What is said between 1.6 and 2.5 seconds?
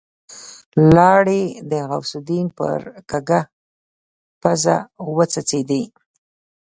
د غوث الدين